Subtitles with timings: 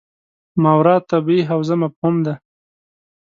[0.61, 2.33] ماورا الطبیعي حوزه مفهوم دی.